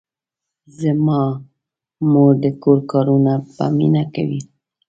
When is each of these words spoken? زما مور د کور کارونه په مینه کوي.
زما 0.79 1.21
مور 2.11 2.33
د 2.43 2.45
کور 2.63 2.79
کارونه 2.91 3.33
په 3.55 3.65
مینه 3.77 4.03
کوي. 4.15 4.41